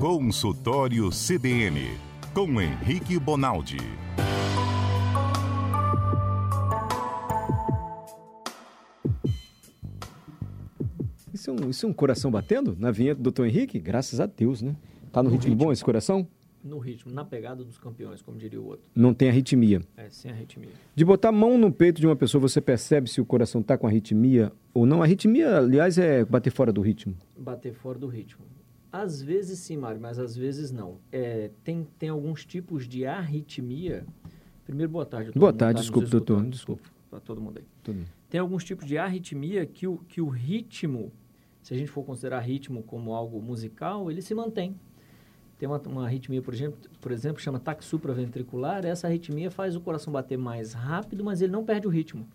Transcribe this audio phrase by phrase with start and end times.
[0.00, 1.78] Consultório CBN,
[2.32, 3.76] com Henrique Bonaldi.
[11.34, 13.44] Isso é, um, isso é um coração batendo na vinheta do Dr.
[13.44, 13.78] Henrique?
[13.78, 14.74] Graças a Deus, né?
[15.12, 16.26] Tá no, no ritmo, ritmo bom esse coração?
[16.64, 18.86] No ritmo, na pegada dos campeões, como diria o outro.
[18.96, 19.82] Não tem arritmia.
[19.98, 20.70] É, sem arritmia.
[20.94, 23.76] De botar a mão no peito de uma pessoa, você percebe se o coração tá
[23.76, 25.02] com arritmia ou não?
[25.02, 27.14] A arritmia, aliás, é bater fora do ritmo.
[27.36, 28.46] Bater fora do ritmo.
[28.92, 30.98] Às vezes sim, Mário, mas às vezes não.
[31.12, 34.04] É, tem, tem alguns tipos de arritmia.
[34.64, 35.32] Primeiro, boa tarde.
[35.36, 36.44] Boa tarde, tá desculpe, doutor.
[36.46, 37.64] Desculpa para todo mundo aí.
[37.82, 38.04] Tudo.
[38.30, 41.12] Tem alguns tipos de arritmia que o, que o ritmo,
[41.62, 44.76] se a gente for considerar ritmo como algo musical, ele se mantém.
[45.58, 48.86] Tem uma, uma arritmia, por exemplo, por exemplo, chama taque supraventricular.
[48.86, 52.26] Essa arritmia faz o coração bater mais rápido, mas ele não perde o ritmo.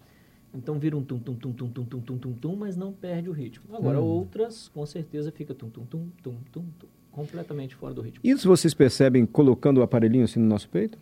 [0.55, 3.29] Então vira um tum tum tum tum tum tum tum tum tum, mas não perde
[3.29, 3.75] o ritmo.
[3.75, 4.05] Agora hum.
[4.05, 8.21] outras, com certeza, fica tum tum tum tum tum tum, completamente fora do ritmo.
[8.23, 10.97] Isso vocês percebem colocando o aparelhinho assim no nosso peito?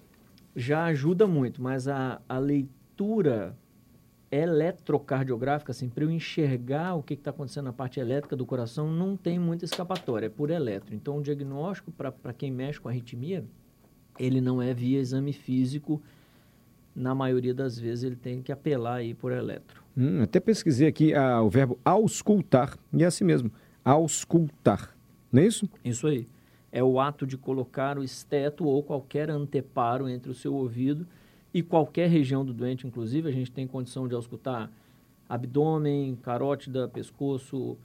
[0.56, 3.56] Já ajuda muito, mas a, a leitura
[4.34, 9.16] eletrocardiográfica, assim, para eu enxergar o que está acontecendo na parte elétrica do coração, não
[9.16, 10.96] tem muita escapatória, é por eletro.
[10.96, 13.46] Então, o diagnóstico para quem mexe com arritmia,
[14.18, 16.02] ele não é via exame físico,
[16.96, 19.84] na maioria das vezes ele tem que apelar aí por eletro.
[19.98, 23.52] Hum, até pesquisei aqui ah, o verbo auscultar, e é assim mesmo,
[23.84, 24.96] auscultar,
[25.32, 25.70] não é isso?
[25.84, 26.28] Isso aí.
[26.72, 31.06] É o ato de colocar o esteto ou qualquer anteparo entre o seu ouvido
[31.54, 34.72] e qualquer região do doente, inclusive, a gente tem condição de auscultar
[35.30, 37.78] abdômen, carótida, pescoço,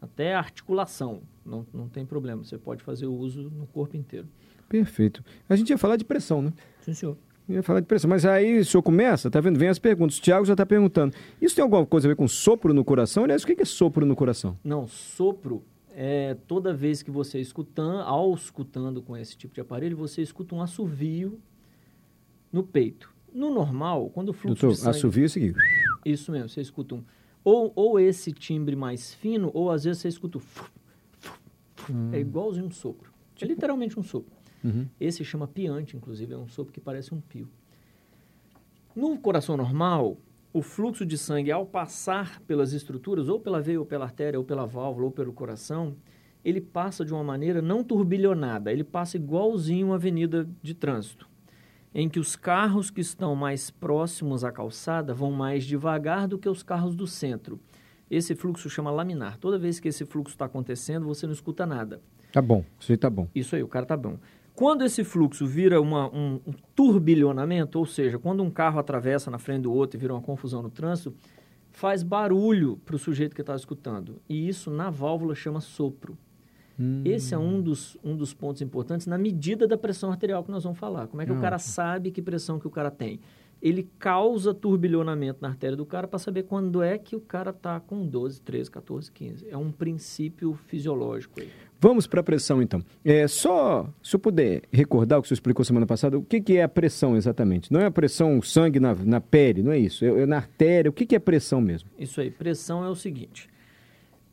[0.00, 1.20] até articulação.
[1.44, 4.26] Não, não tem problema, você pode fazer o uso no corpo inteiro.
[4.68, 5.22] Perfeito.
[5.48, 6.52] A gente ia falar de pressão, né?
[6.80, 7.18] Sim, senhor.
[7.48, 8.08] Ia falar de pressão.
[8.08, 9.58] Mas aí o senhor começa, tá vendo?
[9.58, 10.18] Vem as perguntas.
[10.18, 11.14] O Tiago já está perguntando.
[11.40, 13.24] Isso tem alguma coisa a ver com sopro no coração?
[13.24, 14.58] Aliás, o que é sopro no coração?
[14.62, 19.96] Não, sopro é toda vez que você escutando, ao escutando com esse tipo de aparelho,
[19.96, 21.40] você escuta um assovio
[22.52, 23.12] no peito.
[23.32, 24.96] No normal, quando o fluxo Doutor, de sangue...
[24.96, 25.58] assovio é o seguinte...
[26.04, 27.04] Isso mesmo, você escuta um...
[27.44, 30.42] Ou, ou esse timbre mais fino, ou às vezes você escuta o...
[31.90, 32.10] Hum.
[32.12, 33.10] É igualzinho um sopro.
[33.34, 33.50] Tipo...
[33.50, 34.32] É literalmente um sopro.
[34.62, 34.86] Uhum.
[35.00, 37.48] Esse chama piante, inclusive, é um sopro que parece um pio.
[38.94, 40.16] No coração normal,
[40.52, 44.44] o fluxo de sangue, ao passar pelas estruturas, ou pela veia, ou pela artéria, ou
[44.44, 45.94] pela válvula, ou pelo coração,
[46.44, 51.28] ele passa de uma maneira não turbilhonada, ele passa igualzinho uma avenida de trânsito,
[51.94, 56.48] em que os carros que estão mais próximos à calçada vão mais devagar do que
[56.48, 57.60] os carros do centro.
[58.10, 59.38] Esse fluxo chama laminar.
[59.38, 62.00] Toda vez que esse fluxo está acontecendo, você não escuta nada.
[62.32, 63.28] Tá bom, isso aí tá bom.
[63.34, 64.18] Isso aí, o cara tá bom.
[64.60, 69.38] Quando esse fluxo vira uma, um, um turbilhonamento, ou seja, quando um carro atravessa na
[69.38, 71.14] frente do outro e vira uma confusão no trânsito,
[71.70, 74.20] faz barulho para o sujeito que está escutando.
[74.28, 76.14] E isso na válvula chama sopro.
[76.78, 77.00] Hum.
[77.06, 80.62] Esse é um dos, um dos pontos importantes na medida da pressão arterial que nós
[80.62, 81.06] vamos falar.
[81.06, 83.18] Como é que o cara sabe que pressão que o cara tem?
[83.62, 87.80] Ele causa turbilhonamento na artéria do cara para saber quando é que o cara está
[87.80, 89.48] com 12, 13, 14, 15.
[89.48, 91.50] É um princípio fisiológico aí.
[91.82, 92.82] Vamos para a pressão, então.
[93.02, 96.58] É, só, se eu puder recordar o que você explicou semana passada, o que, que
[96.58, 97.72] é a pressão exatamente?
[97.72, 100.04] Não é a pressão sangue na, na pele, não é isso?
[100.04, 101.88] É, é na artéria, o que, que é pressão mesmo?
[101.98, 103.48] Isso aí, pressão é o seguinte.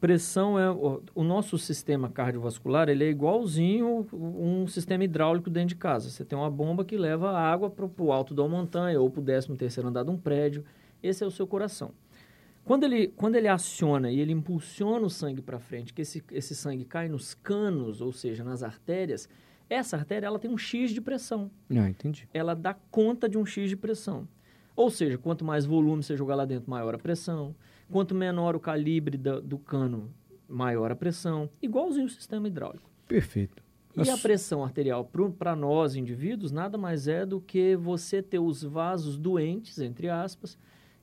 [0.01, 5.75] Pressão é o, o nosso sistema cardiovascular, ele é igualzinho um sistema hidráulico dentro de
[5.75, 6.09] casa.
[6.09, 9.23] Você tem uma bomba que leva água para o alto da montanha ou para o
[9.23, 10.65] 13 terceiro andar de um prédio.
[11.01, 11.91] Esse é o seu coração.
[12.67, 16.53] Quando ele, quando ele aciona e ele impulsiona o sangue para frente, que esse, esse
[16.53, 19.29] sangue cai nos canos, ou seja, nas artérias,
[19.69, 21.49] essa artéria ela tem um X de pressão.
[21.69, 22.27] Ah, entendi.
[22.33, 24.27] Ela dá conta de um X de pressão.
[24.75, 27.55] Ou seja, quanto mais volume você jogar lá dentro, maior a pressão.
[27.89, 30.13] Quanto menor o calibre do, do cano,
[30.45, 31.49] maior a pressão.
[31.61, 32.91] Igualzinho o sistema hidráulico.
[33.07, 33.63] Perfeito.
[33.95, 38.61] E a pressão arterial para nós, indivíduos, nada mais é do que você ter os
[38.61, 40.57] vasos doentes, entre aspas,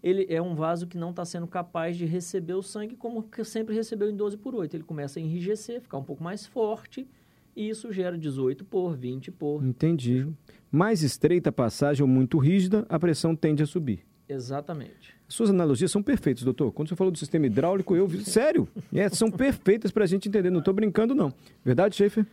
[0.05, 3.75] ele é um vaso que não está sendo capaz de receber o sangue como sempre
[3.75, 4.77] recebeu em 12 por 8.
[4.77, 7.09] Ele começa a enrijecer, ficar um pouco mais forte,
[7.57, 9.65] e isso gera 18 por, 20 por.
[9.65, 10.29] Entendi.
[10.71, 14.05] Mais estreita a passagem ou muito rígida, a pressão tende a subir.
[14.29, 15.15] Exatamente.
[15.27, 16.71] Suas analogias são perfeitas, doutor.
[16.73, 18.27] Quando você falou do sistema hidráulico, eu vi.
[18.27, 18.69] Sério?
[18.93, 20.51] É, são perfeitas para a gente entender.
[20.51, 21.33] Não estou brincando, não.
[21.65, 22.27] Verdade, Schaefer?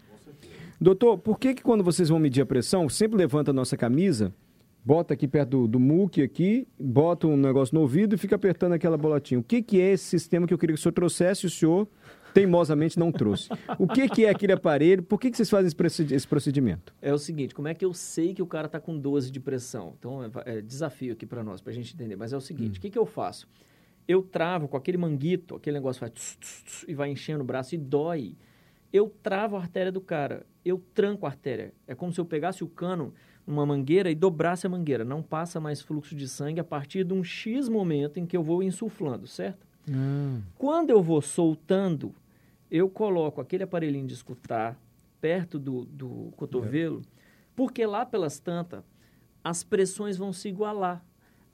[0.79, 4.33] Doutor, por que, que quando vocês vão medir a pressão, sempre levanta a nossa camisa
[4.83, 8.73] bota aqui perto do, do muque aqui, bota um negócio no ouvido e fica apertando
[8.73, 9.39] aquela bolotinha.
[9.39, 11.49] O que, que é esse sistema que eu queria que o senhor trouxesse e o
[11.49, 11.87] senhor
[12.33, 13.49] teimosamente não trouxe?
[13.77, 15.03] O que, que é aquele aparelho?
[15.03, 15.71] Por que, que vocês fazem
[16.11, 16.93] esse procedimento?
[17.01, 19.39] É o seguinte, como é que eu sei que o cara está com 12 de
[19.39, 19.93] pressão?
[19.99, 22.15] Então, é, é desafio aqui para nós, para a gente entender.
[22.15, 22.79] Mas é o seguinte, hum.
[22.79, 23.47] o que, que eu faço?
[24.07, 27.45] Eu travo com aquele manguito, aquele negócio faz tss, tss, tss, e vai enchendo o
[27.45, 28.35] braço e dói.
[28.91, 31.71] eu travo a artéria do cara, eu tranco a artéria.
[31.87, 33.13] É como se eu pegasse o cano
[33.45, 35.03] numa mangueira e dobrasse a mangueira.
[35.03, 38.43] Não passa mais fluxo de sangue a partir de um X momento em que eu
[38.43, 39.65] vou insuflando, certo?
[39.89, 40.41] Hum.
[40.57, 42.13] Quando eu vou soltando,
[42.69, 44.79] eu coloco aquele aparelhinho de escutar
[45.19, 47.01] perto do, do cotovelo,
[47.55, 48.83] porque lá pelas tantas,
[49.43, 51.03] as pressões vão se igualar.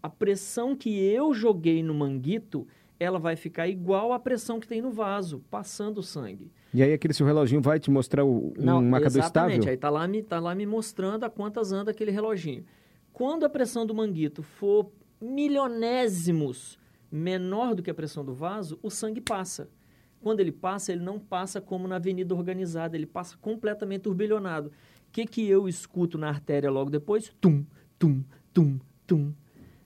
[0.01, 2.68] A pressão que eu joguei no manguito,
[3.00, 6.52] ela vai ficar igual à pressão que tem no vaso, passando o sangue.
[6.74, 9.60] E aí aquele seu reloginho vai te mostrar o, um Não, marcador exatamente.
[9.60, 9.72] estável?
[9.72, 12.66] Aí tá lá, me, tá lá me mostrando a quantas anda aquele reloginho.
[13.14, 14.92] Quando a pressão do manguito for
[15.22, 16.78] milionésimos
[17.12, 19.70] menor do que a pressão do vaso, o sangue passa.
[20.22, 24.70] Quando ele passa, ele não passa como na avenida organizada, ele passa completamente turbilhonado.
[24.70, 27.34] O que, que eu escuto na artéria logo depois?
[27.40, 27.64] Tum,
[27.98, 28.24] tum,
[28.54, 29.34] tum, tum.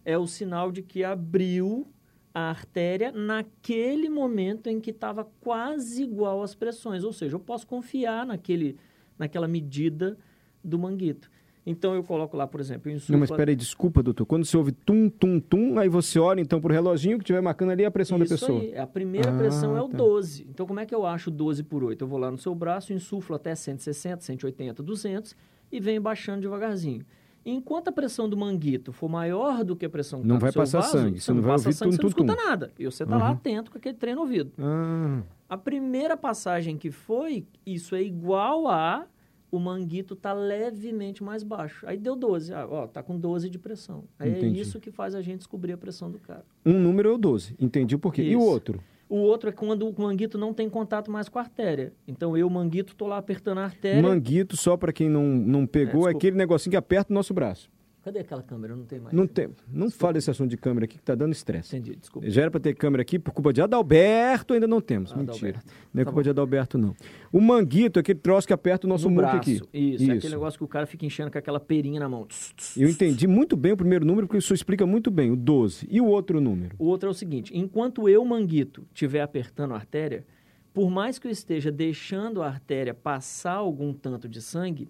[0.03, 1.87] É o sinal de que abriu
[2.33, 7.03] a artéria naquele momento em que estava quase igual às pressões.
[7.03, 8.77] Ou seja, eu posso confiar naquele,
[9.17, 10.17] naquela medida
[10.63, 11.29] do manguito.
[11.63, 14.25] Então eu coloco lá, por exemplo, Não, mas peraí, desculpa, doutor.
[14.25, 17.69] Quando você ouve tum, tum, tum, aí você olha então pro reloginho que estiver marcando
[17.69, 18.59] ali a pressão da Isso pessoa.
[18.59, 18.75] Aí.
[18.75, 19.97] A primeira Ah, pressão é o tá.
[19.97, 20.47] 12.
[20.49, 22.03] Então, como é que eu acho 12 por 8?
[22.03, 25.35] Eu vou lá no seu braço, insuflo até 160, 180, 200
[25.71, 27.05] e venho baixando devagarzinho.
[27.45, 30.51] Enquanto a pressão do manguito for maior do que a pressão que Não tá vai
[30.51, 32.71] passar vaso, sangue, Você não vai passa ouvir sangue, tum, você não tum, escuta nada.
[32.77, 33.31] E você está lá Uhum.
[33.33, 34.51] atento com aquele trem no ouvido.
[34.59, 39.05] Ah, A primeira passagem que foi, isso é igual a
[39.51, 41.85] o manguito tá levemente mais baixo.
[41.85, 42.53] Aí deu 12.
[42.53, 44.05] Ah, ó, tá com 12 de pressão.
[44.17, 44.59] Aí Entendi.
[44.59, 46.45] é isso que faz a gente descobrir a pressão do cara.
[46.65, 47.55] um número é o 12.
[47.59, 48.21] Entendi o porquê.
[48.21, 48.47] E o Isso.
[48.47, 48.81] outro?
[49.11, 51.91] O outro é quando o manguito não tem contato mais com a artéria.
[52.07, 54.01] Então eu, manguito, tô lá apertando a artéria.
[54.01, 56.17] Manguito, só para quem não, não pegou, é, desculpa.
[56.17, 57.69] aquele negocinho que aperta o nosso braço.
[58.03, 58.75] Cadê aquela câmera?
[58.75, 59.13] Não tem mais.
[59.15, 61.75] Não, tem, não fala desse assunto de câmera aqui que tá dando estresse.
[61.75, 62.27] Entendi, desculpa.
[62.27, 65.13] Já era para ter câmera aqui, por culpa de Adalberto ainda não temos.
[65.13, 65.31] Mentira.
[65.33, 65.65] Adalberto.
[65.93, 66.23] Não é Tá culpa bom.
[66.23, 66.95] de Adalberto, não.
[67.31, 69.61] O manguito é aquele troço que aperta o nosso no muco aqui.
[69.71, 72.27] Isso, é aquele negócio que o cara fica enchendo com aquela perinha na mão.
[72.75, 75.87] Eu entendi muito bem o primeiro número, porque isso explica muito bem, o 12.
[75.87, 76.75] E o outro número?
[76.79, 80.25] O outro é o seguinte: enquanto eu, manguito, estiver apertando a artéria,
[80.73, 84.89] por mais que eu esteja deixando a artéria passar algum tanto de sangue,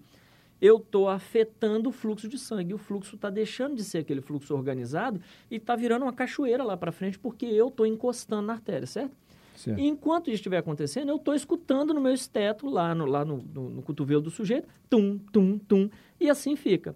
[0.62, 2.72] eu estou afetando o fluxo de sangue.
[2.72, 5.20] O fluxo está deixando de ser aquele fluxo organizado
[5.50, 9.14] e está virando uma cachoeira lá para frente porque eu estou encostando na artéria, certo?
[9.56, 9.78] Certo.
[9.80, 13.70] Enquanto isso estiver acontecendo, eu estou escutando no meu esteto, lá, no, lá no, no-
[13.70, 16.94] no cotovelo do sujeito, tum, tum, tum, e assim fica.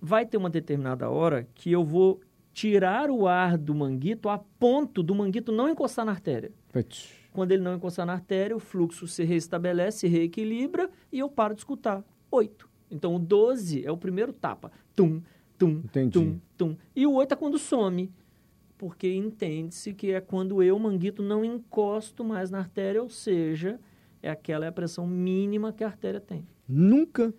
[0.00, 2.20] Vai ter uma determinada hora que eu vou
[2.52, 6.50] tirar o ar do manguito a ponto do manguito não encostar na artéria.
[7.32, 11.54] Quando ele não encostar na artéria, o fluxo se reestabelece, se reequilibra e eu paro
[11.54, 12.02] de escutar.
[12.30, 12.67] Oito.
[12.90, 14.70] Então o 12 é o primeiro tapa.
[14.94, 15.20] Tum,
[15.58, 16.12] tum, Entendi.
[16.12, 16.76] tum, tum.
[16.94, 18.10] E o 8 é quando some.
[18.76, 23.80] Porque entende-se que é quando eu, manguito, não encosto mais na artéria, ou seja,
[24.22, 26.46] é aquela é a pressão mínima que a artéria tem.
[26.68, 27.34] Nunca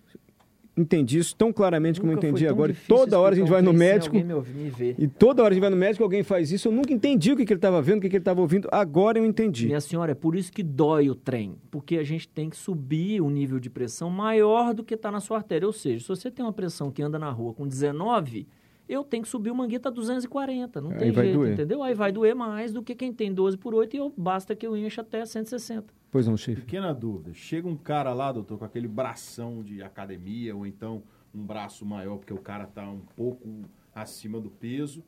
[0.76, 2.74] entendi isso tão claramente como eu Nunca entendi agora.
[2.88, 4.16] Toda hora a gente vai um no médico.
[4.16, 4.94] me ouvir, me ver.
[4.98, 6.68] E toda hora a gente vai no médico, alguém faz isso.
[6.68, 8.68] Eu nunca entendi o que, que ele estava vendo, o que, que ele estava ouvindo.
[8.72, 9.66] Agora eu entendi.
[9.66, 11.56] Minha senhora, é por isso que dói o trem.
[11.70, 15.20] Porque a gente tem que subir o nível de pressão maior do que está na
[15.20, 15.66] sua artéria.
[15.66, 18.46] Ou seja, se você tem uma pressão que anda na rua com 19,
[18.88, 20.80] eu tenho que subir o manguito a 240.
[20.80, 21.52] Não Aí tem jeito, doer.
[21.52, 21.82] entendeu?
[21.82, 24.66] Aí vai doer mais do que quem tem 12 por 8 e eu, basta que
[24.66, 25.99] eu encha até 160.
[26.10, 26.62] Pois não, chefe.
[26.62, 27.32] Pequena dúvida.
[27.32, 31.02] Chega um cara lá, doutor, com aquele bração de academia, ou então
[31.32, 33.62] um braço maior, porque o cara tá um pouco
[33.94, 35.04] acima do peso,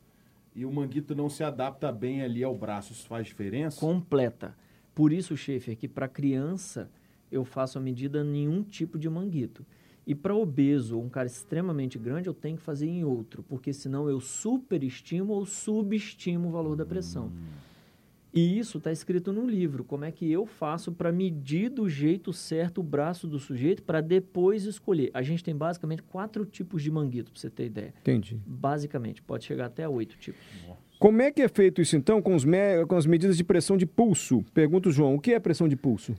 [0.54, 2.92] e o manguito não se adapta bem ali ao braço.
[2.92, 3.80] Isso faz diferença?
[3.80, 4.56] Completa.
[4.94, 6.90] Por isso, chefe, é que para criança
[7.30, 9.64] eu faço a medida nenhum tipo de manguito.
[10.06, 13.72] E para obeso ou um cara extremamente grande, eu tenho que fazer em outro, porque
[13.72, 17.32] senão eu superestimo ou subestimo o valor da pressão.
[18.34, 22.32] E isso está escrito no livro, como é que eu faço para medir do jeito
[22.32, 25.10] certo o braço do sujeito para depois escolher.
[25.12, 27.92] A gente tem basicamente quatro tipos de manguito, para você ter ideia.
[28.00, 28.40] Entendi.
[28.46, 30.40] Basicamente, pode chegar até oito tipos.
[30.98, 33.76] Como é que é feito isso então com, os me- com as medidas de pressão
[33.76, 34.42] de pulso?
[34.54, 35.14] Pergunta o João.
[35.14, 36.14] O que é pressão de pulso?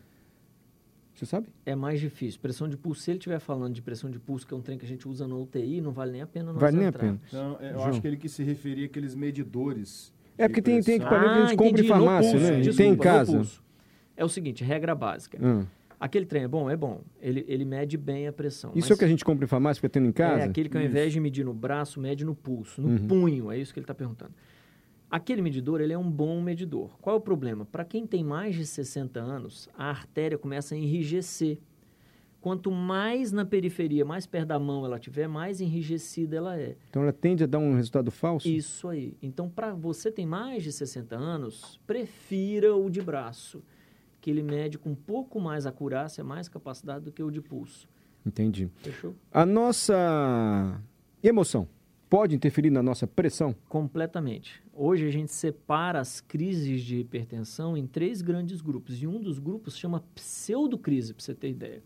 [1.15, 1.47] Você sabe?
[1.65, 2.39] É mais difícil.
[2.41, 4.77] Pressão de pulso, se ele estiver falando de pressão de pulso, que é um trem
[4.77, 6.91] que a gente usa no UTI, não vale nem a pena nós Vale nem a
[6.91, 7.19] pena.
[7.27, 7.85] Então, eu João.
[7.85, 10.12] acho que ele quis se referir àqueles medidores.
[10.37, 12.45] É porque tem, tem equipamento que a gente compra em Ah, entendi, no farmácia, pulso,
[12.45, 12.55] né?
[12.61, 13.41] Desculpa, tem em casa.
[14.17, 15.37] É o seguinte, regra básica.
[15.41, 15.65] Ah.
[15.99, 16.69] Aquele trem é bom?
[16.69, 17.01] É bom.
[17.21, 18.71] Ele, ele mede bem a pressão.
[18.71, 20.41] Isso mas é o que a gente compra em farmácia, fica tendo em casa?
[20.41, 23.07] É aquele que ao invés de medir no braço, mede no pulso, no Uhum.
[23.07, 23.51] punho.
[23.51, 24.33] É isso que ele está perguntando.
[25.09, 26.97] Aquele medidor, ele é um bom medidor.
[26.99, 27.65] Qual é o problema?
[27.65, 31.59] Para quem tem mais de 60 anos, a artéria começa a enrijecer.
[32.43, 36.75] Quanto mais na periferia, mais perto da mão ela tiver, mais enrijecida ela é.
[36.89, 38.49] Então ela tende a dar um resultado falso?
[38.49, 39.15] Isso aí.
[39.21, 43.63] Então, para você tem mais de 60 anos, prefira o de braço.
[44.19, 47.87] que ele mede com um pouco mais acurácia, mais capacidade do que o de pulso.
[48.25, 48.69] Entendi.
[48.75, 49.15] Fechou?
[49.31, 50.81] A nossa
[51.23, 51.65] emoção
[52.09, 53.55] pode interferir na nossa pressão?
[53.69, 54.61] Completamente.
[54.73, 59.01] Hoje a gente separa as crises de hipertensão em três grandes grupos.
[59.01, 61.81] E um dos grupos chama pseudocrise, para você ter ideia.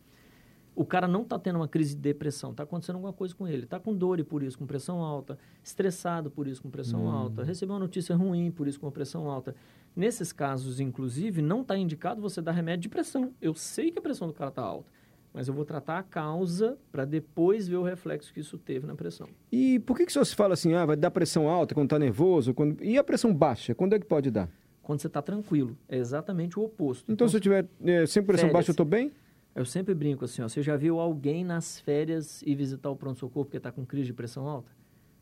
[0.77, 3.63] O cara não está tendo uma crise de depressão, está acontecendo alguma coisa com ele.
[3.63, 7.09] Está com dor e por isso com pressão alta, estressado por isso com pressão Hum.
[7.09, 9.55] alta, recebeu uma notícia ruim por isso com pressão alta.
[9.95, 13.33] Nesses casos, inclusive, não está indicado você dar remédio de pressão.
[13.41, 14.87] Eu sei que a pressão do cara está alta,
[15.33, 18.93] mas eu vou tratar a causa para depois ver o reflexo que isso teve na
[18.93, 19.27] pressão.
[19.51, 21.97] E por que, que só se fala assim, ah, vai dar pressão alta quando está
[21.97, 22.53] nervoso?
[22.53, 22.83] Quando...
[22.83, 24.47] E a pressão baixa, quando é que pode dar?
[24.83, 27.11] Quando você está tranquilo, é exatamente o oposto.
[27.11, 29.11] Então, se eu tiver é, sempre pressão baixa, eu estou bem?
[29.57, 33.43] Eu sempre brinco assim, ó, você já viu alguém nas férias e visitar o pronto-socorro
[33.43, 34.71] porque está com crise de pressão alta?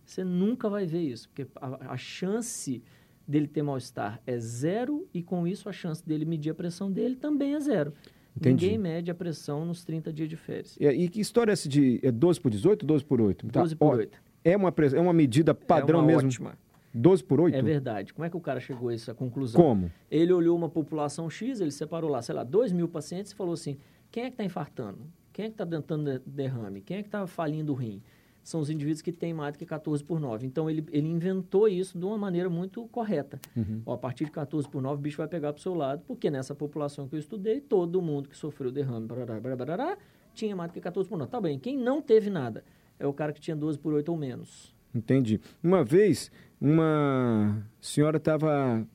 [0.04, 2.84] Você nunca vai ver isso, porque a, a chance
[3.26, 7.16] dele ter mal-estar é zero e com isso a chance dele medir a pressão dele
[7.16, 7.94] também é zero.
[8.36, 8.66] Entendi.
[8.66, 10.76] Ninguém mede a pressão nos 30 dias de férias.
[10.82, 13.48] E, e que história é essa de é 12 por 18 ou 12 por 8?
[13.48, 14.22] Tá, 12 por ó, 8.
[14.44, 16.28] É uma, é uma medida padrão é uma mesmo?
[16.28, 16.58] Ótima.
[16.94, 17.56] 12 por 8?
[17.56, 18.14] É verdade.
[18.14, 19.62] Como é que o cara chegou a essa conclusão?
[19.62, 19.90] Como?
[20.12, 23.54] Ele olhou uma população X, ele separou lá, sei lá, 2 mil pacientes e falou
[23.54, 23.78] assim:
[24.16, 25.00] quem é que está infartando?
[25.34, 26.80] Quem é que está dando de- derrame?
[26.80, 28.02] Quem é que está falindo o rim?
[28.42, 30.48] São os indivíduos que têm mais do que 14 por 9.
[30.48, 33.38] Então, ele, ele inventou isso de uma maneira muito correta.
[33.86, 36.02] Ó, a partir de 14 por 9, o bicho vai pegar para o seu lado,
[36.08, 39.98] porque nessa população que eu estudei, todo mundo que sofreu derrame barará, barará,
[40.34, 41.30] tinha mais do que 14 por 9.
[41.30, 42.64] Tá bem, quem não teve nada
[42.98, 44.74] é o cara que tinha 12 por 8 ou menos.
[44.94, 45.42] Entendi.
[45.62, 46.32] Uma vez,
[46.62, 48.88] uma senhora estava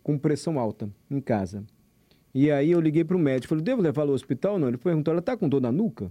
[0.00, 1.64] com pressão alta em casa.
[2.34, 4.68] E aí eu liguei para o médico, falei, devo levá-la ao hospital não?
[4.68, 6.10] Ele perguntou, ela está com dor na nuca?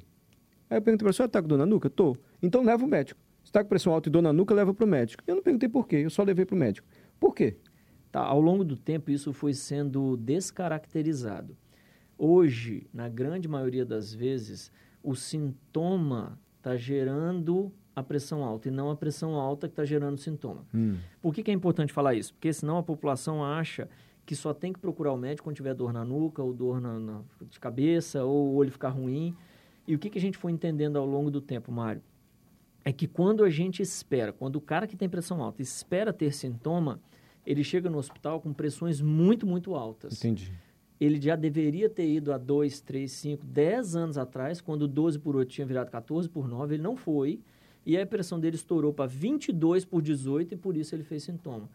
[0.69, 1.89] Aí eu perguntei para a senhora, está com dor na nuca?
[1.89, 2.15] Tô.
[2.41, 3.19] Então leva o médico.
[3.43, 5.21] Se está com pressão alta e dor na nuca, leva para o médico.
[5.27, 6.87] Eu não perguntei por quê, eu só levei para o médico.
[7.19, 7.57] Por quê?
[8.09, 11.57] Tá, ao longo do tempo, isso foi sendo descaracterizado.
[12.17, 14.71] Hoje, na grande maioria das vezes,
[15.03, 20.15] o sintoma está gerando a pressão alta e não a pressão alta que está gerando
[20.15, 20.65] o sintoma.
[21.21, 22.33] Por que, que é importante falar isso?
[22.33, 23.89] Porque senão a população acha
[24.25, 26.97] que só tem que procurar o médico quando tiver dor na nuca, ou dor na,
[26.99, 29.35] na- de cabeça, ou o olho ficar ruim.
[29.87, 32.01] E o que, que a gente foi entendendo ao longo do tempo, Mário?
[32.85, 36.33] É que quando a gente espera, quando o cara que tem pressão alta espera ter
[36.33, 36.99] sintoma,
[37.45, 40.17] ele chega no hospital com pressões muito, muito altas.
[40.19, 40.53] Entendi.
[40.99, 45.35] Ele já deveria ter ido há 2, 3, 5, 10 anos atrás, quando 12 por
[45.35, 47.41] 8 tinha virado 14 por 9, ele não foi.
[47.85, 51.69] E a pressão dele estourou para 22 por 18 e por isso ele fez sintoma.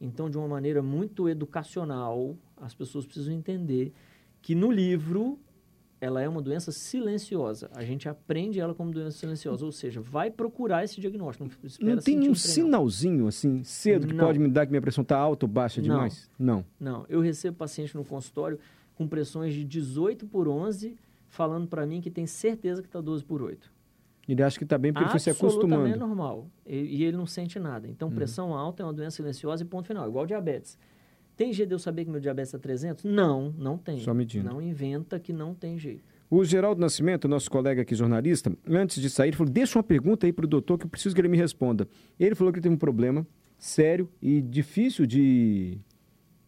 [0.00, 3.92] Então, de uma maneira muito educacional, as pessoas precisam entender
[4.40, 5.38] que no livro
[6.00, 7.70] ela é uma doença silenciosa.
[7.74, 11.44] A gente aprende ela como doença silenciosa, ou seja, vai procurar esse diagnóstico.
[11.78, 12.34] Não, Não tem um um não.
[12.34, 14.24] sinalzinho assim, cedo, que Não.
[14.24, 15.88] pode me dar que minha pressão está alta ou baixa Não.
[15.88, 16.30] demais?
[16.38, 16.64] Não.
[16.80, 18.58] Não, eu recebo paciente no consultório
[18.94, 20.96] com pressões de 18 por 11,
[21.28, 23.70] falando para mim que tem certeza que está 12 por 8.
[24.32, 26.06] Ele acha que está bem porque ele foi se Absolutamente acostumando.
[26.06, 26.50] normal.
[26.66, 27.88] E, e ele não sente nada.
[27.88, 28.14] Então, Uhum.
[28.14, 30.08] pressão alta é uma doença silenciosa e ponto final.
[30.08, 30.78] Igual diabetes.
[31.36, 33.04] Tem jeito de eu saber que meu diabetes está 300?
[33.04, 33.98] Não, não tem.
[34.00, 34.48] Só medindo.
[34.48, 36.02] Não inventa que não tem jeito.
[36.28, 40.32] O Geraldo Nascimento, nosso colega aqui jornalista, antes de sair, falou: deixa uma pergunta aí
[40.32, 41.88] para o doutor que eu preciso que ele me responda.
[42.18, 43.26] Ele falou que ele teve um problema
[43.58, 45.78] sério e difícil de,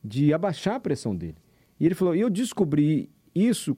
[0.05, 1.37] de abaixar a pressão dele.
[1.81, 3.77] E ele falou: eu descobri isso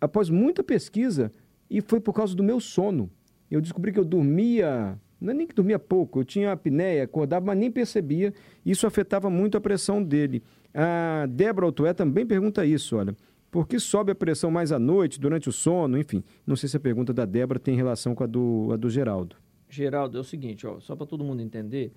[0.00, 1.32] após muita pesquisa
[1.70, 3.08] e foi por causa do meu sono.
[3.50, 7.46] Eu descobri que eu dormia, não é nem que dormia pouco, eu tinha apneia, acordava,
[7.46, 8.34] mas nem percebia.
[8.64, 10.42] Isso afetava muito a pressão dele.
[10.74, 13.14] A Débora Otué também pergunta isso, olha.
[13.50, 15.96] Por que sobe a pressão mais à noite, durante o sono?
[15.96, 18.90] Enfim, não sei se a pergunta da Débora tem relação com a do, a do
[18.90, 19.36] Geraldo.
[19.68, 21.92] Geraldo, é o seguinte, ó, só para todo mundo entender,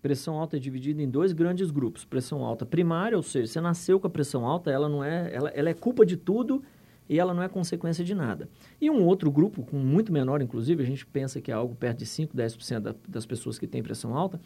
[0.00, 2.04] pressão alta é dividida em dois grandes grupos.
[2.04, 5.48] Pressão alta primária, ou seja, você nasceu com a pressão alta, ela não é, ela,
[5.50, 6.62] ela é culpa de tudo
[7.10, 8.48] e ela não é consequência de nada.
[8.80, 11.98] E um outro grupo, com muito menor, inclusive, a gente pensa que é algo perto
[11.98, 14.40] de 5, 10% da, das pessoas que têm pressão alta,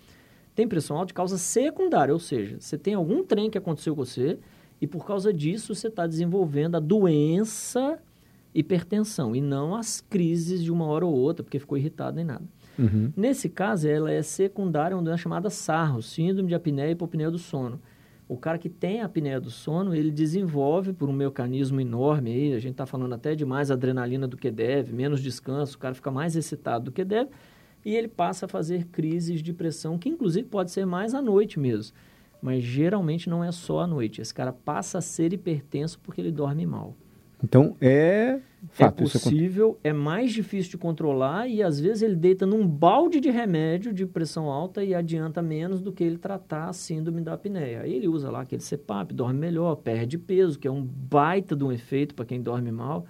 [0.55, 4.03] tem pressão alta de causa secundária, ou seja, você tem algum trem que aconteceu com
[4.03, 4.39] você
[4.81, 7.99] e por causa disso você está desenvolvendo a doença
[8.55, 12.45] hipertensão e não as crises de uma hora ou outra, porque ficou irritado nem nada.
[13.15, 17.39] Nesse caso, ela é secundária, uma doença chamada SARRO, Síndrome de Apneia e Hipopneia do
[17.39, 17.79] Sono.
[18.27, 22.55] O cara que tem a apneia do sono, ele desenvolve por um mecanismo enorme aí,
[22.55, 25.95] a gente está falando até de mais adrenalina do que deve, menos descanso, o cara
[25.95, 27.31] fica mais excitado do que deve,
[27.85, 31.61] e ele passa a fazer crises de pressão, que inclusive pode ser mais à noite
[31.61, 31.95] mesmo.
[32.41, 34.21] Mas geralmente não é só à noite.
[34.21, 36.95] Esse cara passa a ser hipertenso porque ele dorme mal.
[37.45, 39.03] Então, é fato.
[39.03, 43.31] é possível, é mais difícil de controlar e às vezes ele deita num balde de
[43.31, 47.83] remédio de pressão alta e adianta menos do que ele tratar a síndrome da apneia.
[47.83, 51.63] Aí ele usa lá aquele CPAP, dorme melhor, perde peso, que é um baita de
[51.63, 53.07] um efeito para quem dorme mal.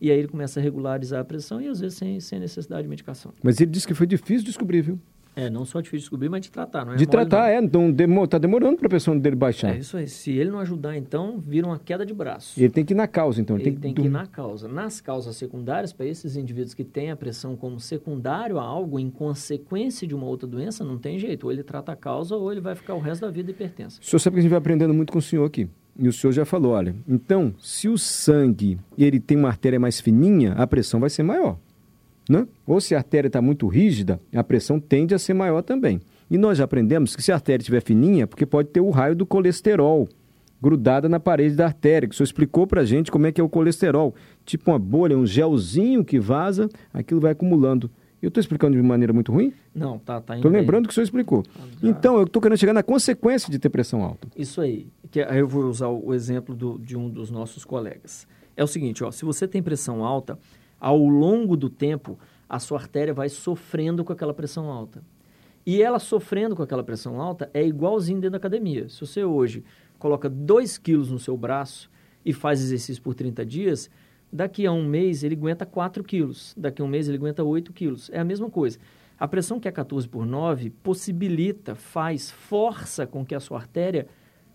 [0.00, 2.88] E aí ele começa a regularizar a pressão e às vezes sem, sem necessidade de
[2.88, 3.32] medicação.
[3.42, 5.00] Mas ele disse que foi difícil descobrir, viu?
[5.36, 6.96] É, não só difícil de descobrir, mas de tratar, não é?
[6.96, 7.46] De tratar, não.
[7.46, 7.58] é.
[7.58, 9.74] Então, demo, tá demorando para a pressão dele baixar.
[9.74, 10.06] É isso aí.
[10.06, 12.58] Se ele não ajudar, então, vira uma queda de braço.
[12.60, 13.56] Ele tem que ir na causa, então.
[13.56, 14.18] Ele, Ele tem que ir dormir.
[14.18, 14.68] na causa.
[14.68, 19.10] Nas causas secundárias, para esses indivíduos que têm a pressão como secundário a algo, em
[19.10, 21.44] consequência de uma outra doença, não tem jeito.
[21.44, 24.00] Ou ele trata a causa, ou ele vai ficar o resto da vida hipertenso.
[24.00, 25.68] O senhor sabe que a gente vai aprendendo muito com o senhor aqui.
[25.98, 30.00] E o senhor já falou, olha, então, se o sangue ele tem uma artéria mais
[30.00, 31.56] fininha, a pressão vai ser maior.
[32.28, 32.46] Né?
[32.66, 36.00] Ou se a artéria está muito rígida, a pressão tende a ser maior também.
[36.30, 39.14] E nós já aprendemos que se a artéria estiver fininha, porque pode ter o raio
[39.14, 40.08] do colesterol
[40.62, 43.40] grudada na parede da artéria, que o senhor explicou para a gente como é que
[43.40, 44.14] é o colesterol.
[44.46, 47.90] Tipo uma bolha, um gelzinho que vaza, aquilo vai acumulando.
[48.22, 49.52] Eu estou explicando de maneira muito ruim?
[49.74, 51.44] Não, tá, tá indo Estou lembrando que o senhor explicou.
[51.82, 51.88] Já.
[51.90, 54.26] Então, eu estou querendo chegar na consequência de ter pressão alta.
[54.34, 54.86] Isso aí.
[55.10, 58.26] Que aí eu vou usar o exemplo do- de um dos nossos colegas.
[58.56, 60.38] É o seguinte, ó, se você tem pressão alta,
[60.78, 65.02] ao longo do tempo, a sua artéria vai sofrendo com aquela pressão alta.
[65.66, 68.88] E ela sofrendo com aquela pressão alta é igualzinho dentro da academia.
[68.88, 69.64] Se você hoje
[69.98, 71.90] coloca 2 quilos no seu braço
[72.24, 73.90] e faz exercício por 30 dias,
[74.30, 77.72] daqui a um mês ele aguenta 4 quilos, daqui a um mês ele aguenta 8
[77.72, 78.10] quilos.
[78.12, 78.78] É a mesma coisa.
[79.18, 84.06] A pressão que é 14 por 9 possibilita, faz, força com que a sua artéria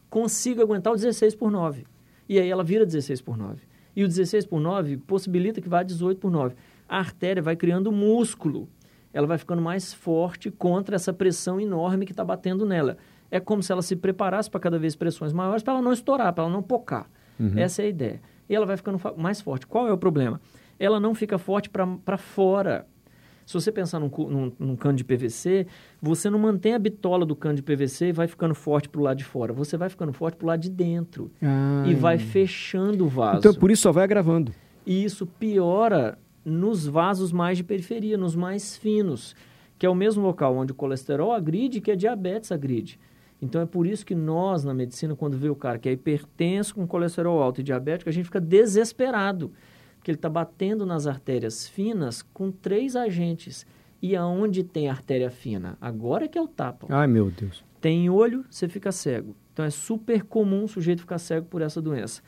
[0.10, 1.86] consiga aguentar o 16 por 9.
[2.28, 3.62] E aí ela vira 16 por 9.
[4.00, 6.56] E o 16 por 9 possibilita que vá 18 por 9.
[6.88, 8.70] A artéria vai criando músculo.
[9.12, 12.96] Ela vai ficando mais forte contra essa pressão enorme que está batendo nela.
[13.30, 16.32] É como se ela se preparasse para cada vez pressões maiores, para ela não estourar,
[16.32, 17.12] para ela não pocar.
[17.58, 18.22] Essa é a ideia.
[18.48, 19.68] E ela vai ficando mais forte.
[19.68, 20.40] Qual é o problema?
[20.80, 22.88] Ela não fica forte para fora.
[23.50, 25.66] Se você pensar num, num- num cano de PVC,
[26.00, 29.04] você não mantém a bitola do cano de PVC e vai ficando forte para o
[29.04, 29.52] lado de fora.
[29.54, 31.32] Você vai ficando forte para o lado de dentro.
[31.88, 33.40] E vai fechando o vaso.
[33.40, 34.52] Então, por isso só vai agravando.
[34.86, 39.36] E isso piora nos vasos mais de periferia, nos mais finos,
[39.80, 43.00] que é o mesmo local onde o colesterol agride que a diabetes agride.
[43.42, 46.76] Então é por isso que nós, na medicina, quando vê o cara que é hipertenso
[46.76, 49.52] com colesterol alto e diabético, a gente fica desesperado.
[50.00, 53.68] Porque ele está batendo nas artérias finas com três agentes.
[54.02, 55.78] E aonde tem artéria fina?
[55.80, 56.88] Agora é que é o tapa.
[56.90, 57.64] Ai, meu Deus.
[57.82, 59.36] Tem olho, você fica cego.
[59.52, 62.22] Então é super comum o sujeito ficar cego por essa doença.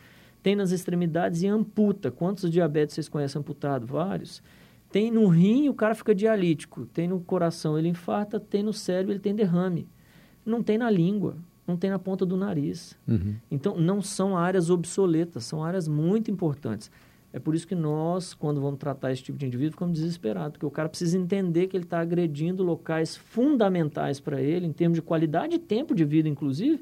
[0.43, 2.11] Tem nas extremidades e amputa.
[2.11, 3.87] Quantos diabetes vocês conhecem amputado?
[3.87, 4.43] Vários.
[4.91, 6.85] Tem no rim, o cara fica dialítico.
[6.87, 8.37] Tem no coração, ele infarta.
[8.37, 9.87] Tem no cérebro, ele tem derrame.
[10.45, 11.37] Não tem na língua.
[11.65, 12.97] Não tem na ponta do nariz.
[13.07, 13.35] Uhum.
[13.49, 16.91] Então, não são áreas obsoletas, são áreas muito importantes.
[17.33, 20.65] É por isso que nós, quando vamos tratar esse tipo de indivíduo, ficamos desesperados, porque
[20.65, 25.01] o cara precisa entender que ele está agredindo locais fundamentais para ele, em termos de
[25.01, 26.81] qualidade e tempo de vida, inclusive,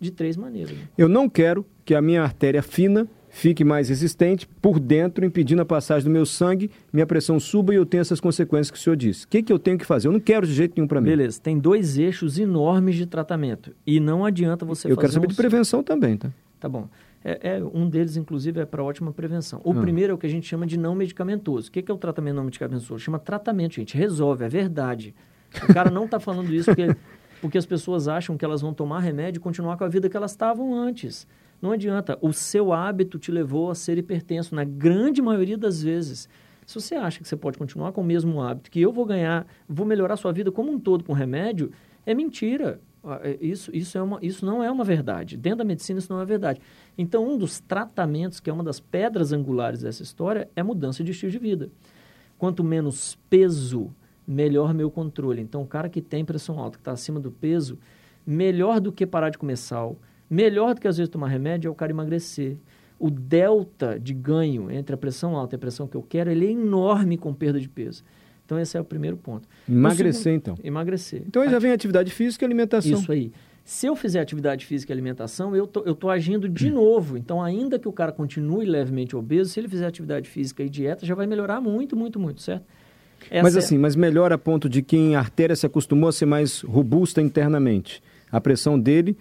[0.00, 0.72] de três maneiras.
[0.72, 0.84] né?
[0.98, 5.64] Eu não quero que a minha artéria fina fique mais resistente por dentro, impedindo a
[5.64, 8.96] passagem do meu sangue, minha pressão suba e eu tenho essas consequências que o senhor
[8.96, 9.24] disse.
[9.24, 10.06] O que, que eu tenho que fazer?
[10.06, 11.08] Eu não quero de jeito nenhum para mim.
[11.08, 13.74] Beleza, tem dois eixos enormes de tratamento.
[13.84, 16.30] E não adianta você eu fazer quero saber um de prevenção também, tá?
[16.60, 16.88] Tá bom.
[17.24, 19.60] É, é- um deles, inclusive, é para ótima prevenção.
[19.64, 19.80] O Ah.
[19.80, 21.68] primeiro é o que a gente chama de não medicamentoso.
[21.68, 22.98] O que, que é o tratamento não medicamentoso?
[22.98, 23.96] Chama tratamento, gente.
[23.96, 25.14] Resolve, é verdade.
[25.68, 26.86] O cara não está falando isso porque,
[27.40, 30.16] porque as pessoas acham que elas vão tomar remédio e continuar com a vida que
[30.16, 31.26] elas estavam antes.
[31.62, 32.18] Não adianta.
[32.20, 36.28] O seu hábito te levou a ser hipertenso, na grande maioria das vezes.
[36.66, 39.46] Se você acha que você pode continuar com o mesmo hábito, que eu vou ganhar,
[39.66, 41.70] vou melhorar a sua vida como um todo com remédio,
[42.04, 42.80] é mentira.
[43.22, 45.36] É- Isso, isso, é uma, isso não é uma verdade.
[45.36, 46.60] Dentro da medicina, isso não é verdade.
[46.96, 51.10] Então, um dos tratamentos, que é uma das pedras angulares dessa história, é mudança de
[51.12, 51.70] estilo de vida.
[52.38, 53.90] Quanto menos peso,
[54.26, 55.40] melhor meu controle.
[55.42, 57.78] Então, o cara que tem pressão alta, que está acima do peso,
[58.26, 59.96] melhor do que parar de comer sal,
[60.28, 62.56] melhor do que às vezes tomar remédio é o cara emagrecer.
[62.98, 66.46] O delta de ganho entre a pressão alta e a pressão que eu quero, ele
[66.46, 68.02] é enorme com perda de peso.
[68.44, 69.48] Então, esse é o primeiro ponto.
[69.68, 70.58] Emagrecer, segundo- então.
[70.62, 71.22] Emagrecer.
[71.26, 72.92] Então aí já vem atividade física e alimentação.
[72.92, 73.32] Isso aí.
[73.64, 77.16] Se eu fizer atividade física e alimentação, eu tô, eu tô agindo de novo.
[77.16, 81.06] Então, ainda que o cara continue levemente obeso, se ele fizer atividade física e dieta,
[81.06, 82.64] já vai melhorar muito, muito, muito, certo?
[83.30, 86.12] Mas Essa é- assim, mas melhor a ponto de quem a artéria se acostumou a
[86.12, 88.02] ser mais robusta internamente.
[88.30, 89.16] A pressão dele,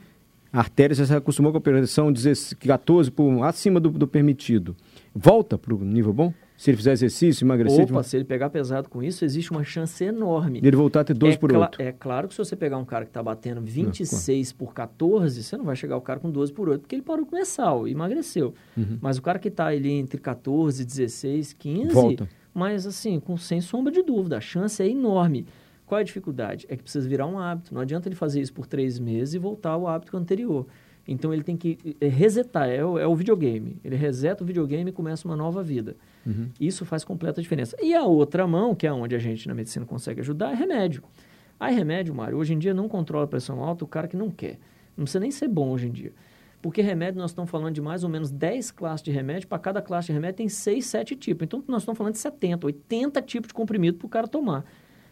[0.51, 4.75] a artéria já se acostumou com a pressão 16 14 por, acima do, do permitido.
[5.15, 6.33] Volta para o nível bom?
[6.63, 7.83] Se ele fizer exercício, emagrecer...
[7.91, 10.61] Opa, se ele pegar pesado com isso, existe uma chance enorme.
[10.63, 11.81] E ele voltar a ter 12 é por 8.
[11.81, 15.43] É claro que se você pegar um cara que está batendo 26 não, por 14,
[15.43, 17.43] você não vai chegar ao cara com 12 por 8, porque ele parou de comer
[17.43, 18.53] sal e emagreceu.
[18.77, 18.97] Uhum.
[19.01, 21.89] Mas o cara que está ali entre 14, 16, 15...
[21.93, 22.29] Volta.
[22.53, 25.45] Mas assim, com, sem sombra de dúvida, a chance é enorme.
[25.85, 26.65] Qual é a dificuldade?
[26.69, 27.73] É que precisa virar um hábito.
[27.73, 30.65] Não adianta ele fazer isso por três meses e voltar ao hábito anterior.
[31.07, 33.77] Então ele tem que eh, resetar, é o, é o videogame.
[33.83, 35.95] Ele reseta o videogame e começa uma nova vida.
[36.25, 36.49] Uhum.
[36.59, 37.75] Isso faz completa diferença.
[37.81, 41.03] E a outra mão, que é onde a gente na medicina consegue ajudar, é remédio.
[41.59, 44.29] Aí remédio, Mário, hoje em dia não controla a pressão alta o cara que não
[44.29, 44.59] quer.
[44.95, 46.13] Não precisa nem ser bom hoje em dia.
[46.61, 49.81] Porque remédio, nós estamos falando de mais ou menos 10 classes de remédio, para cada
[49.81, 51.43] classe de remédio tem 6, 7 tipos.
[51.43, 54.63] Então, nós estamos falando de 70, 80 tipos de comprimido para o cara tomar.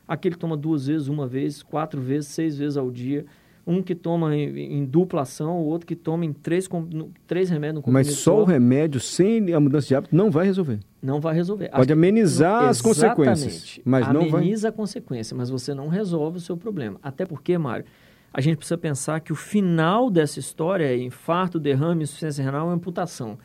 [0.08, 3.25] Aquele que toma duas vezes, uma vez, quatro vezes, seis vezes ao dia.
[3.65, 7.50] Um que toma em, em dupla ação, o outro que toma em três, no, três
[7.50, 10.45] remédios no comprimido Mas só, só o remédio, sem a mudança de hábito, não vai
[10.45, 10.80] resolver.
[11.02, 11.69] Não vai resolver.
[11.69, 14.41] Pode amenizar as consequências, mas Ameniza não vai...
[14.41, 17.00] Ameniza a consequência, mas você não resolve o seu problema.
[17.04, 17.86] Até porque, Mário,
[18.34, 22.74] a gente precisa pensar que o final dessa história é infarto, derrame, insuficiência renal e
[22.74, 23.38] amputação.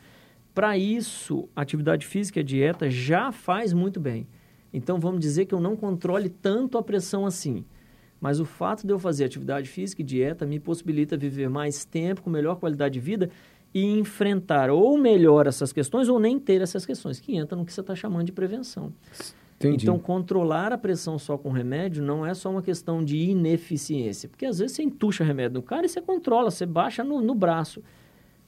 [0.53, 4.27] Para isso, atividade física e dieta já faz muito bem.
[4.73, 7.65] Então, vamos dizer que eu não controle tanto a pressão assim.
[8.19, 12.21] Mas o fato de eu fazer atividade física e dieta me possibilita viver mais tempo,
[12.21, 13.29] com melhor qualidade de vida
[13.73, 17.71] e enfrentar ou melhor essas questões ou nem ter essas questões, que entra no que
[17.71, 18.91] você está chamando de prevenção.
[19.57, 19.85] Entendi.
[19.85, 24.29] Então, controlar a pressão só com remédio não é só uma questão de ineficiência.
[24.29, 27.33] Porque às vezes você entuxa remédio no cara e você controla, você baixa no, no
[27.33, 27.83] braço.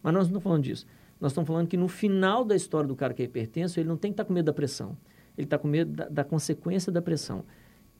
[0.03, 0.85] Mas nós não estamos falando disso.
[1.19, 3.97] Nós estamos falando que no final da história do cara que é hipertenso, ele não
[3.97, 4.95] tem que estar com medo da pressão.
[5.37, 7.43] Ele está com medo da, da consequência da pressão.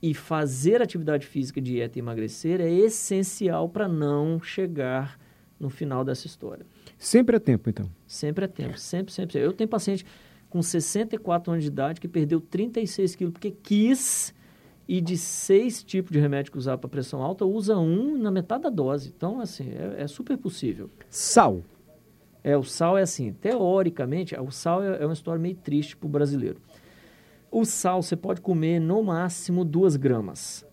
[0.02, 5.20] E fazer atividade física, dieta e emagrecer é essencial para não chegar
[5.60, 6.66] no final dessa história.
[6.98, 7.90] Sempre é tempo, então?
[8.08, 8.78] Sempre é tempo.
[8.78, 9.34] Sempre, sempre.
[9.34, 9.40] sempre.
[9.40, 10.06] Eu tenho paciente
[10.50, 14.34] com 64 anos de idade que perdeu 36 quilos porque quis
[14.88, 18.64] e de seis tipos de remédio que usava para pressão alta, usa um na metade
[18.64, 19.14] da dose.
[19.16, 20.90] Então, assim, é, é, super possível.
[21.12, 21.62] Sal.
[22.44, 26.08] É, o sal é assim, teoricamente, o sal é, é uma história meio triste para
[26.08, 26.60] o brasileiro.
[27.52, 30.66] O sal você pode comer no máximo duas gramas.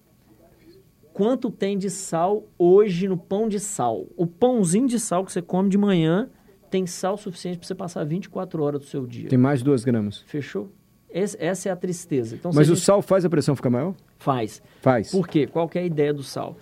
[1.12, 4.06] Quanto tem de sal hoje no pão de sal?
[4.16, 6.28] O pãozinho de sal que você come de manhã
[6.70, 9.28] tem sal suficiente para você passar 24 horas do seu dia.
[9.28, 10.18] Tem mais de 2 gramas.
[10.26, 10.70] Fechou?
[11.08, 12.34] Esse, essa é a tristeza.
[12.34, 13.94] Então, Mas a o sal faz a pressão ficar maior?
[14.18, 14.62] Faz.
[14.82, 15.10] Faz.
[15.10, 15.46] Por quê?
[15.46, 16.58] Qual que é a ideia do sal?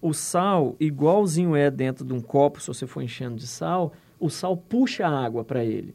[0.00, 4.30] O sal, igualzinho é dentro de um copo, se você for enchendo de sal, o
[4.30, 5.94] sal puxa a água para ele.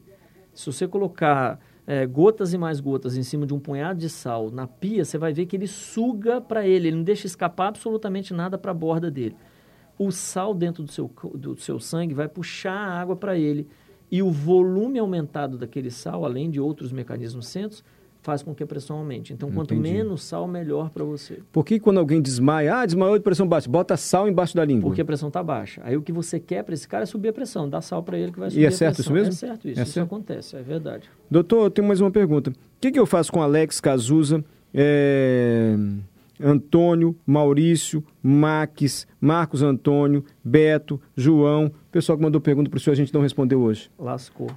[0.52, 4.50] Se você colocar é, gotas e mais gotas em cima de um punhado de sal
[4.50, 8.32] na pia, você vai ver que ele suga para ele, ele não deixa escapar absolutamente
[8.32, 9.36] nada para a borda dele
[9.98, 13.68] o sal dentro do seu, do seu sangue vai puxar a água para ele.
[14.10, 17.84] E o volume aumentado daquele sal, além de outros mecanismos centros,
[18.24, 19.34] faz com que a pressão aumente.
[19.34, 19.92] Então, quanto Entendi.
[19.92, 21.40] menos sal, melhor para você.
[21.52, 24.88] Por que quando alguém desmaia, ah, desmaiou de pressão baixa, bota sal embaixo da língua?
[24.88, 25.82] Porque a pressão está baixa.
[25.84, 28.18] Aí o que você quer para esse cara é subir a pressão, dá sal para
[28.18, 29.14] ele que vai subir e é é certo pressão.
[29.14, 29.34] isso mesmo?
[29.34, 30.06] É certo isso, é isso certo?
[30.06, 31.08] acontece, é verdade.
[31.30, 32.50] Doutor, eu tenho mais uma pergunta.
[32.50, 35.76] O que, que eu faço com Alex Cazuza, é...
[36.40, 41.66] Antônio, Maurício, Max, Marcos Antônio, Beto, João.
[41.66, 43.90] O pessoal que mandou pergunta para o senhor, a gente não respondeu hoje.
[43.98, 44.48] Lascou.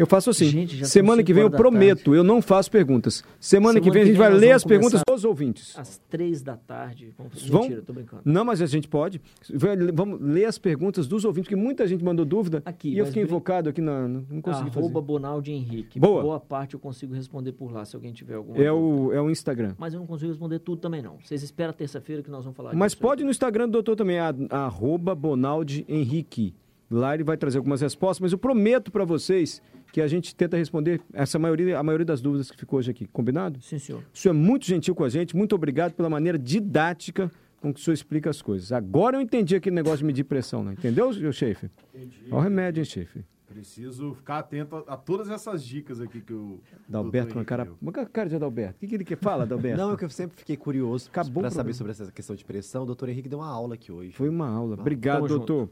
[0.00, 0.46] Eu faço assim.
[0.46, 2.16] Gente, semana que vem eu prometo, tarde.
[2.18, 3.22] eu não faço perguntas.
[3.38, 5.78] Semana, Semana que vem a gente vai ler as perguntas dos ouvintes.
[5.78, 7.12] Às três da tarde.
[7.48, 8.22] Vão- Mentira, tô brincando.
[8.24, 9.20] Não, mas a gente pode.
[9.92, 12.62] Vamos ler as perguntas dos ouvintes, porque muita gente mandou dúvida.
[12.64, 15.06] Aqui, e eu fiquei invocado aqui, na, não consegui Arroba fazer.
[15.06, 15.98] Bonaldi Henrique.
[16.00, 16.22] Boa.
[16.22, 18.74] Boa parte eu consigo responder por lá, se alguém tiver alguma É dúvida.
[18.74, 19.74] o, é o Instagram.
[19.78, 21.18] Mas eu não consigo responder tudo também, não.
[21.22, 23.24] Vocês esperam terça-feira que nós vamos falar Mas pode aí.
[23.26, 26.54] no Instagram do doutor também, a- arroba Bonaldi Henrique.
[26.90, 30.56] Lá ele vai trazer algumas respostas, mas eu prometo para vocês que a gente tenta
[30.56, 33.06] responder essa maioria, a maioria das dúvidas que ficou hoje aqui.
[33.06, 33.60] Combinado?
[33.62, 34.02] Sim, senhor.
[34.12, 37.80] O senhor é muito gentil com a gente, muito obrigado pela maneira didática com que
[37.80, 38.72] o senhor explica as coisas.
[38.72, 40.72] Agora eu entendi aquele negócio de medir pressão, né?
[40.72, 41.70] Entendeu, chefe?
[41.94, 42.24] Entendi.
[42.30, 43.24] Olha o remédio, hein, chefe?
[43.46, 46.60] Preciso ficar atento a, a todas essas dicas aqui que o.
[46.88, 47.72] Adalberto com a doutor cara.
[47.82, 48.76] Uma cara de Adalberto.
[48.76, 49.18] O que, que ele quer?
[49.18, 49.76] Fala, Adalberto.
[49.76, 52.84] Não, é que eu sempre fiquei curioso para saber sobre essa questão de pressão.
[52.84, 54.12] O doutor Henrique deu uma aula aqui hoje.
[54.12, 54.76] Foi uma aula.
[54.78, 55.46] Obrigado, Tamo junto.
[55.46, 55.70] doutor.